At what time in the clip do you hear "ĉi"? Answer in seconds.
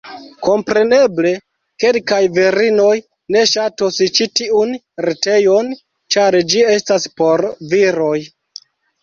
4.21-4.27